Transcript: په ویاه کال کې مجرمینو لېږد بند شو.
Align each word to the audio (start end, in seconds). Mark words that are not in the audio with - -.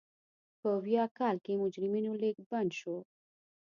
په 0.59 0.69
ویاه 0.85 1.09
کال 1.19 1.35
کې 1.45 1.61
مجرمینو 1.63 2.11
لېږد 2.21 2.45
بند 2.51 2.71
شو. 2.79 2.95